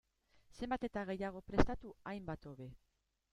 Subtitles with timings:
[0.59, 2.69] Zenbat eta gehiago prestatu, hainbat hobe.